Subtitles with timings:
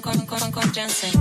[0.00, 1.12] con, con, con, con Jensen.